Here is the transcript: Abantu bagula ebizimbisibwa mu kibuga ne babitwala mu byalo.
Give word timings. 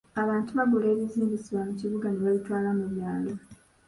Abantu 0.21 0.49
bagula 0.57 0.85
ebizimbisibwa 0.93 1.61
mu 1.67 1.73
kibuga 1.79 2.07
ne 2.09 2.19
babitwala 2.23 2.69
mu 2.77 2.85
byalo. 2.93 3.33